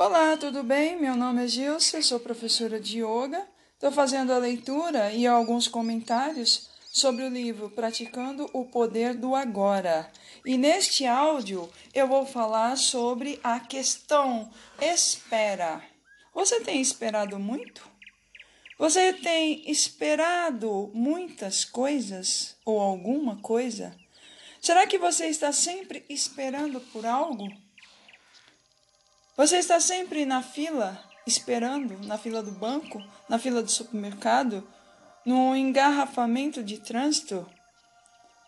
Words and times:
Olá, 0.00 0.36
tudo 0.36 0.62
bem? 0.62 0.96
Meu 0.96 1.16
nome 1.16 1.44
é 1.44 1.48
Gilce, 1.48 2.00
sou 2.04 2.20
professora 2.20 2.78
de 2.78 3.02
yoga. 3.02 3.44
Estou 3.74 3.90
fazendo 3.90 4.32
a 4.32 4.38
leitura 4.38 5.12
e 5.12 5.26
alguns 5.26 5.66
comentários 5.66 6.70
sobre 6.92 7.24
o 7.24 7.28
livro 7.28 7.68
Praticando 7.68 8.48
o 8.52 8.64
Poder 8.64 9.14
do 9.14 9.34
Agora. 9.34 10.08
E 10.46 10.56
neste 10.56 11.04
áudio 11.04 11.68
eu 11.92 12.06
vou 12.06 12.24
falar 12.24 12.76
sobre 12.76 13.40
a 13.42 13.58
questão 13.58 14.48
espera. 14.80 15.82
Você 16.32 16.60
tem 16.60 16.80
esperado 16.80 17.36
muito? 17.36 17.82
Você 18.78 19.12
tem 19.12 19.68
esperado 19.68 20.92
muitas 20.94 21.64
coisas 21.64 22.56
ou 22.64 22.78
alguma 22.78 23.34
coisa? 23.42 23.96
Será 24.60 24.86
que 24.86 24.96
você 24.96 25.26
está 25.26 25.50
sempre 25.50 26.04
esperando 26.08 26.80
por 26.92 27.04
algo? 27.04 27.48
Você 29.38 29.58
está 29.58 29.78
sempre 29.78 30.26
na 30.26 30.42
fila, 30.42 31.00
esperando, 31.24 31.96
na 32.04 32.18
fila 32.18 32.42
do 32.42 32.50
banco, 32.50 33.00
na 33.28 33.38
fila 33.38 33.62
do 33.62 33.70
supermercado, 33.70 34.66
no 35.24 35.54
engarrafamento 35.54 36.60
de 36.60 36.80
trânsito? 36.80 37.48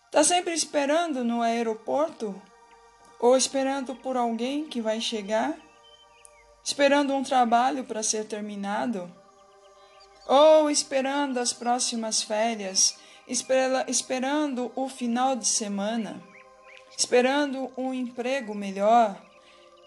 Está 0.07 0.25
sempre 0.25 0.53
esperando 0.53 1.23
no 1.23 1.43
aeroporto? 1.43 2.43
Ou 3.21 3.37
esperando 3.37 3.95
por 3.95 4.17
alguém 4.17 4.67
que 4.67 4.81
vai 4.81 5.01
chegar? 5.01 5.57
Esperando 6.65 7.15
um 7.15 7.23
trabalho 7.23 7.85
para 7.85 8.03
ser 8.03 8.25
terminado? 8.25 9.09
Ou 10.27 10.69
esperando 10.69 11.39
as 11.39 11.53
próximas 11.53 12.21
férias? 12.21 12.99
Esperando 13.29 14.73
o 14.75 14.89
final 14.89 15.37
de 15.37 15.47
semana? 15.47 16.21
Esperando 16.99 17.71
um 17.77 17.95
emprego 17.95 18.57
melhor? 18.57 19.30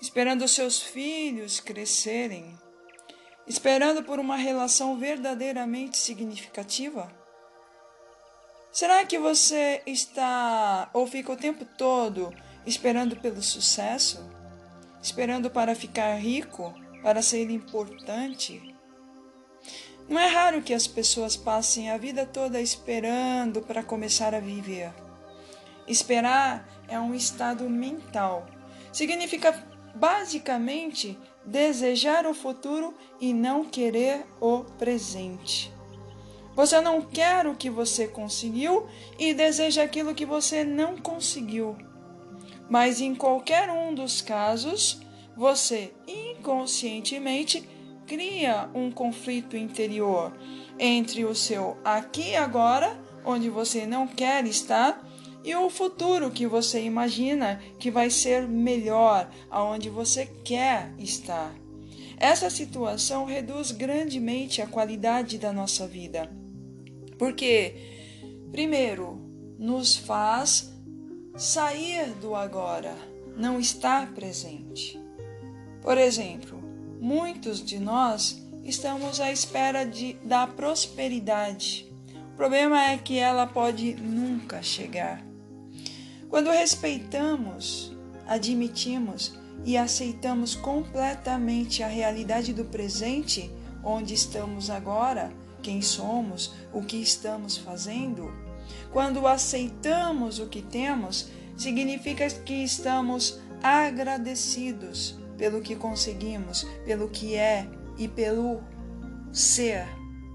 Esperando 0.04 0.46
seus 0.50 0.82
filhos 0.82 1.62
crescerem, 1.62 2.60
esperando 3.48 4.04
por 4.04 4.20
uma 4.20 4.36
relação 4.36 4.98
verdadeiramente 4.98 5.98
significativa? 5.98 7.10
Será 8.70 9.06
que 9.06 9.18
você 9.18 9.82
está 9.86 10.90
ou 10.94 11.08
fica 11.08 11.32
o 11.32 11.38
tempo 11.38 11.64
todo 11.78 12.34
esperando 12.66 13.16
pelo 13.16 13.42
sucesso? 13.42 14.30
Esperando 15.02 15.50
para 15.50 15.74
ficar 15.74 16.16
rico, 16.16 16.74
para 17.02 17.22
ser 17.22 17.50
importante? 17.50 18.76
Não 20.10 20.20
é 20.20 20.28
raro 20.28 20.62
que 20.62 20.74
as 20.74 20.86
pessoas 20.86 21.38
passem 21.38 21.90
a 21.90 21.98
vida 21.98 22.26
toda 22.26 22.60
esperando 22.60 23.62
para 23.62 23.82
começar 23.82 24.36
a 24.36 24.42
viver. 24.42 24.94
Esperar 25.88 26.68
é 26.90 27.00
um 27.00 27.16
estado 27.16 27.70
mental. 27.70 28.46
Significa 28.92 29.72
basicamente 29.94 31.18
desejar 31.46 32.26
o 32.26 32.34
futuro 32.34 32.94
e 33.20 33.34
não 33.34 33.66
querer 33.66 34.26
o 34.40 34.64
presente. 34.78 35.72
Você 36.56 36.80
não 36.80 37.02
quer 37.02 37.48
o 37.48 37.56
que 37.56 37.70
você 37.70 38.08
conseguiu 38.08 38.88
e 39.18 39.34
deseja 39.34 39.84
aquilo 39.84 40.14
que 40.14 40.26
você 40.26 40.64
não 40.64 40.98
conseguiu. 40.98 41.76
Mas 42.70 43.02
em 43.02 43.16
qualquer 43.16 43.70
um 43.70 43.94
dos 43.94 44.22
casos, 44.22 45.02
você 45.36 45.94
inconscientemente 46.08 47.68
cria 48.06 48.70
um 48.74 48.92
conflito 48.92 49.58
interior 49.58 50.32
entre 50.78 51.26
o 51.26 51.34
seu 51.34 51.78
aqui 51.84 52.32
e 52.32 52.36
agora, 52.36 53.00
onde 53.26 53.50
você 53.50 53.86
não 53.86 54.06
quer 54.06 54.46
estar, 54.46 55.04
e 55.44 55.56
o 55.56 55.70
futuro 55.70 56.32
que 56.32 56.48
você 56.48 56.84
imagina 56.84 57.62
que 57.78 57.92
vai 57.92 58.10
ser 58.10 58.48
melhor, 58.48 59.30
aonde 59.50 59.90
você 59.90 60.26
quer 60.26 60.94
estar. 60.98 61.54
Essa 62.18 62.50
situação 62.50 63.26
reduz 63.26 63.72
grandemente 63.72 64.62
a 64.62 64.68
qualidade 64.68 65.38
da 65.38 65.52
nossa 65.52 65.86
vida. 65.86 66.32
Porque, 67.18 67.76
primeiro, 68.52 69.20
nos 69.60 69.98
faz 69.98 70.74
sair 71.36 72.12
do 72.22 72.36
agora, 72.36 72.96
não 73.36 73.60
estar 73.60 74.14
presente. 74.14 74.98
Por 75.82 75.98
exemplo, 75.98 76.58
muitos 77.02 77.62
de 77.62 77.80
nós 77.80 78.42
estamos 78.64 79.20
à 79.20 79.32
espera 79.32 79.84
de, 79.84 80.14
da 80.24 80.48
prosperidade. 80.48 81.92
O 82.34 82.38
problema 82.38 82.92
é 82.92 82.98
que 82.98 83.18
ela 83.18 83.46
pode 83.46 83.96
nunca 83.96 84.64
chegar. 84.64 85.33
Quando 86.34 86.50
respeitamos, 86.50 87.96
admitimos 88.26 89.38
e 89.64 89.78
aceitamos 89.78 90.56
completamente 90.56 91.84
a 91.84 91.88
realidade 91.88 92.54
do 92.54 92.66
presente, 92.66 93.52
onde 93.84 94.16
estamos 94.16 94.72
agora, 94.72 95.32
quem 95.62 95.80
somos, 95.80 96.56
o 96.74 96.82
que 96.82 96.98
estamos 96.98 97.56
fazendo, 97.56 98.34
quando 98.92 99.28
aceitamos 99.28 100.40
o 100.40 100.48
que 100.48 100.64
temos, 100.64 101.30
significa 101.56 102.28
que 102.28 102.64
estamos 102.64 103.40
agradecidos 103.62 105.16
pelo 105.38 105.62
que 105.62 105.76
conseguimos, 105.76 106.64
pelo 106.84 107.10
que 107.10 107.36
é 107.36 107.70
e 107.96 108.08
pelo 108.08 108.60
ser 109.32 109.86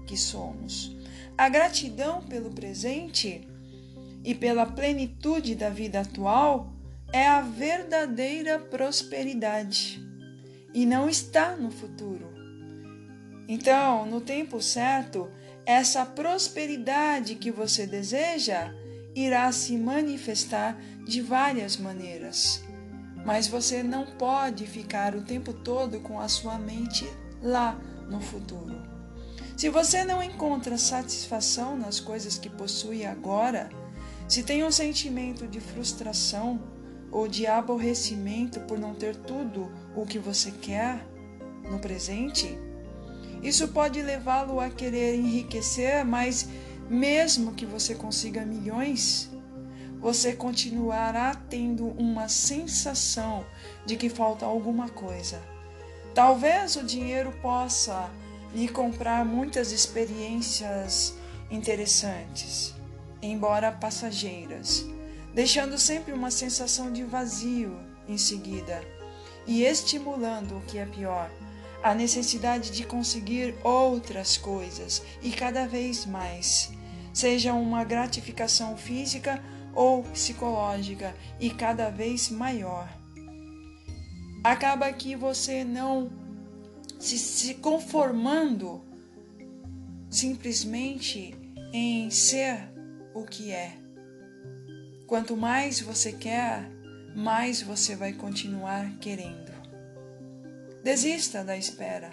que 0.07 0.15
somos. 0.15 0.95
A 1.37 1.49
gratidão 1.49 2.21
pelo 2.21 2.51
presente 2.51 3.48
e 4.23 4.35
pela 4.35 4.65
plenitude 4.65 5.55
da 5.55 5.69
vida 5.69 6.01
atual 6.01 6.73
é 7.11 7.27
a 7.27 7.41
verdadeira 7.41 8.59
prosperidade 8.59 10.05
e 10.73 10.85
não 10.85 11.09
está 11.09 11.55
no 11.55 11.71
futuro. 11.71 12.27
Então, 13.47 14.05
no 14.05 14.21
tempo 14.21 14.61
certo, 14.61 15.29
essa 15.65 16.05
prosperidade 16.05 17.35
que 17.35 17.51
você 17.51 17.87
deseja 17.87 18.71
irá 19.15 19.51
se 19.51 19.75
manifestar 19.77 20.79
de 21.05 21.21
várias 21.21 21.77
maneiras. 21.77 22.63
Mas 23.25 23.47
você 23.47 23.81
não 23.81 24.05
pode 24.05 24.65
ficar 24.67 25.15
o 25.15 25.21
tempo 25.21 25.51
todo 25.51 25.99
com 25.99 26.19
a 26.19 26.27
sua 26.27 26.57
mente 26.57 27.05
lá 27.41 27.79
no 28.07 28.21
futuro. 28.21 28.81
Se 29.57 29.67
você 29.67 30.05
não 30.05 30.23
encontra 30.23 30.77
satisfação 30.77 31.77
nas 31.77 31.99
coisas 31.99 32.37
que 32.37 32.49
possui 32.49 33.05
agora, 33.05 33.69
se 34.29 34.43
tem 34.43 34.63
um 34.63 34.71
sentimento 34.71 35.47
de 35.47 35.59
frustração 35.59 36.61
ou 37.11 37.27
de 37.27 37.47
aborrecimento 37.47 38.59
por 38.61 38.77
não 38.77 38.93
ter 38.93 39.15
tudo 39.15 39.71
o 39.95 40.05
que 40.05 40.19
você 40.19 40.51
quer 40.51 41.03
no 41.63 41.79
presente, 41.79 42.55
isso 43.41 43.69
pode 43.69 43.99
levá-lo 44.03 44.59
a 44.59 44.69
querer 44.69 45.15
enriquecer, 45.15 46.05
mas 46.05 46.47
mesmo 46.87 47.55
que 47.55 47.65
você 47.65 47.95
consiga 47.95 48.45
milhões, 48.45 49.31
você 49.99 50.33
continuará 50.33 51.33
tendo 51.49 51.87
uma 51.97 52.29
sensação 52.29 53.43
de 53.83 53.97
que 53.97 54.09
falta 54.09 54.45
alguma 54.45 54.89
coisa. 54.89 55.41
Talvez 56.13 56.75
o 56.75 56.83
dinheiro 56.83 57.31
possa 57.41 58.11
lhe 58.53 58.67
comprar 58.67 59.25
muitas 59.25 59.71
experiências 59.71 61.15
interessantes 61.49 62.77
embora 63.21 63.71
passageiras, 63.71 64.85
deixando 65.33 65.77
sempre 65.77 66.13
uma 66.13 66.31
sensação 66.31 66.91
de 66.91 67.03
vazio 67.03 67.77
em 68.07 68.17
seguida 68.17 68.81
e 69.45 69.63
estimulando 69.63 70.57
o 70.57 70.61
que 70.61 70.77
é 70.77 70.85
pior, 70.85 71.29
a 71.81 71.93
necessidade 71.93 72.71
de 72.71 72.83
conseguir 72.83 73.55
outras 73.63 74.37
coisas 74.37 75.01
e 75.21 75.31
cada 75.31 75.67
vez 75.67 76.05
mais, 76.05 76.71
seja 77.13 77.53
uma 77.53 77.83
gratificação 77.83 78.75
física 78.75 79.43
ou 79.73 80.03
psicológica 80.03 81.15
e 81.39 81.49
cada 81.49 81.89
vez 81.89 82.29
maior. 82.29 82.89
Acaba 84.43 84.91
que 84.91 85.15
você 85.15 85.63
não 85.63 86.11
se, 86.99 87.17
se 87.17 87.55
conformando 87.55 88.83
simplesmente 90.09 91.35
em 91.73 92.09
ser 92.09 92.69
o 93.13 93.23
que 93.23 93.51
é. 93.51 93.77
Quanto 95.07 95.35
mais 95.35 95.79
você 95.79 96.11
quer, 96.11 96.69
mais 97.15 97.61
você 97.61 97.95
vai 97.95 98.13
continuar 98.13 98.97
querendo. 98.99 99.51
Desista 100.83 101.43
da 101.43 101.57
espera. 101.57 102.11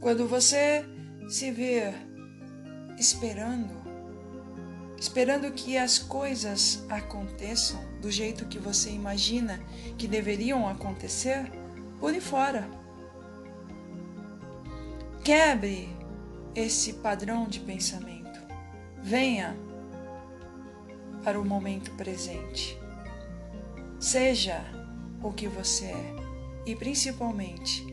Quando 0.00 0.26
você 0.26 0.84
se 1.28 1.50
vê 1.50 1.92
esperando, 2.98 3.74
esperando 4.98 5.50
que 5.52 5.78
as 5.78 5.98
coisas 5.98 6.84
aconteçam 6.88 7.80
do 8.00 8.10
jeito 8.10 8.46
que 8.46 8.58
você 8.58 8.90
imagina 8.90 9.60
que 9.96 10.08
deveriam 10.08 10.68
acontecer, 10.68 11.50
pule 11.98 12.20
fora. 12.20 12.68
Quebre 15.24 15.88
esse 16.54 16.94
padrão 16.94 17.46
de 17.46 17.60
pensamento. 17.60 18.19
Venha 19.02 19.56
para 21.24 21.40
o 21.40 21.44
momento 21.44 21.90
presente. 21.92 22.78
Seja 23.98 24.64
o 25.22 25.32
que 25.32 25.48
você 25.48 25.86
é 25.86 26.14
e 26.66 26.74
principalmente 26.74 27.86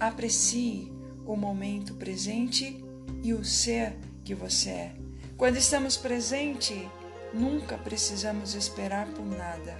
aprecie 0.00 0.92
o 1.26 1.36
momento 1.36 1.94
presente 1.94 2.82
e 3.22 3.32
o 3.32 3.44
ser 3.44 3.96
que 4.24 4.34
você 4.34 4.70
é. 4.70 4.94
Quando 5.36 5.56
estamos 5.56 5.96
presente, 5.96 6.88
nunca 7.32 7.76
precisamos 7.78 8.54
esperar 8.54 9.06
por 9.08 9.24
nada. 9.24 9.76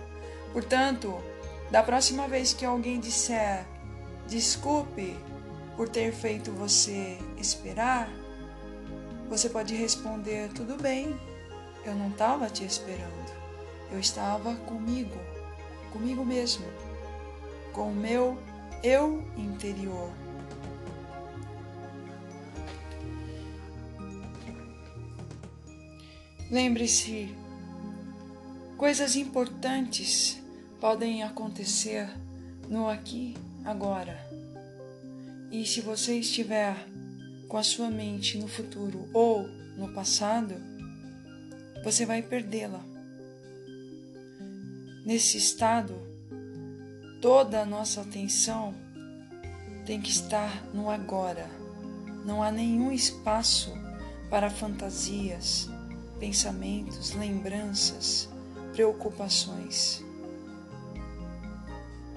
Portanto, 0.53 1.15
da 1.71 1.83
próxima 1.83 2.29
vez 2.29 2.53
que 2.53 2.65
alguém 2.65 3.01
disser 3.01 3.67
desculpe 4.29 5.17
por 5.77 5.89
ter 5.89 6.13
feito 6.13 6.53
você 6.53 7.19
esperar, 7.39 8.09
você 9.33 9.49
pode 9.49 9.75
responder 9.75 10.51
tudo 10.53 10.77
bem, 10.77 11.19
eu 11.87 11.95
não 11.95 12.11
estava 12.11 12.51
te 12.51 12.67
esperando, 12.67 13.33
eu 13.91 13.99
estava 13.99 14.55
comigo, 14.57 15.19
comigo 15.91 16.23
mesmo, 16.23 16.67
com 17.73 17.91
o 17.91 17.95
meu 17.95 18.37
eu 18.83 19.25
interior. 19.35 20.11
Lembre-se, 26.51 27.35
coisas 28.77 29.17
importantes 29.17 30.43
podem 30.79 31.23
acontecer 31.23 32.07
no 32.69 32.87
aqui, 32.87 33.35
agora. 33.65 34.31
E 35.51 35.65
se 35.65 35.81
você 35.81 36.19
estiver 36.19 36.92
com 37.53 37.59
a 37.59 37.63
sua 37.63 37.91
mente 37.91 38.39
no 38.39 38.49
futuro 38.49 39.07
ou 39.13 39.47
no 39.77 39.93
passado, 39.93 40.55
você 41.85 42.07
vai 42.07 42.23
perdê-la. 42.23 42.83
Nesse 45.05 45.37
estado, 45.37 45.95
toda 47.21 47.61
a 47.61 47.67
nossa 47.67 48.01
atenção 48.01 48.75
tem 49.85 50.01
que 50.01 50.09
estar 50.11 50.65
no 50.73 50.89
agora. 50.89 51.47
Não 52.25 52.43
há 52.43 52.51
nenhum 52.51 52.91
espaço 52.91 53.71
para 54.31 54.49
fantasias, 54.49 55.69
pensamentos, 56.19 57.13
lembranças, 57.13 58.31
preocupações. 58.73 60.03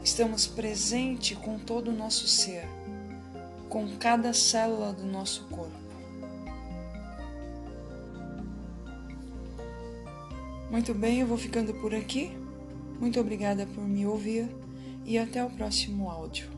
Estamos 0.02 0.48
presentes 0.48 1.38
com 1.38 1.60
todo 1.60 1.90
o 1.90 1.94
nosso 1.94 2.26
ser, 2.26 2.66
com 3.76 3.86
cada 3.98 4.32
célula 4.32 4.94
do 4.94 5.04
nosso 5.04 5.44
corpo. 5.48 5.76
Muito 10.72 10.94
bem, 10.94 11.20
eu 11.20 11.28
vou 11.28 11.38
ficando 11.38 11.74
por 11.74 11.94
aqui. 11.94 12.32
Muito 13.02 13.20
obrigada 13.20 13.66
por 13.66 13.86
me 13.86 14.08
ouvir 14.08 14.48
e 15.04 15.18
até 15.18 15.44
o 15.44 15.50
próximo 15.50 16.10
áudio. 16.10 16.55